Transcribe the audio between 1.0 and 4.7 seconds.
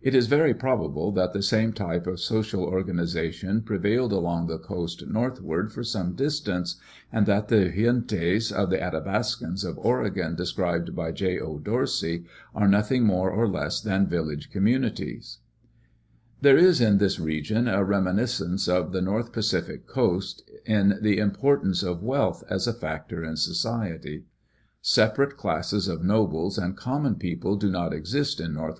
that the same type of social organization prevailed along the